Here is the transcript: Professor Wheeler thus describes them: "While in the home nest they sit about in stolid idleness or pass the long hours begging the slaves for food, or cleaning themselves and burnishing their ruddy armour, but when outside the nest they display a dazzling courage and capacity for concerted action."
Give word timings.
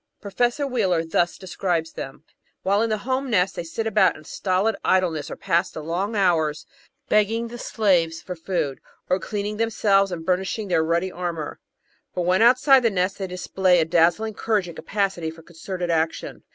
Professor 0.19 0.65
Wheeler 0.65 1.03
thus 1.05 1.37
describes 1.37 1.93
them: 1.93 2.23
"While 2.63 2.81
in 2.81 2.89
the 2.89 2.97
home 3.05 3.29
nest 3.29 3.55
they 3.55 3.63
sit 3.63 3.85
about 3.85 4.15
in 4.17 4.23
stolid 4.23 4.75
idleness 4.83 5.29
or 5.29 5.35
pass 5.35 5.69
the 5.69 5.83
long 5.83 6.15
hours 6.15 6.65
begging 7.07 7.49
the 7.49 7.59
slaves 7.59 8.19
for 8.19 8.33
food, 8.35 8.79
or 9.11 9.19
cleaning 9.19 9.57
themselves 9.57 10.11
and 10.11 10.25
burnishing 10.25 10.69
their 10.69 10.83
ruddy 10.83 11.11
armour, 11.11 11.59
but 12.15 12.23
when 12.23 12.41
outside 12.41 12.79
the 12.81 12.89
nest 12.89 13.19
they 13.19 13.27
display 13.27 13.79
a 13.79 13.85
dazzling 13.85 14.33
courage 14.33 14.65
and 14.67 14.75
capacity 14.75 15.29
for 15.29 15.43
concerted 15.43 15.91
action." 15.91 16.41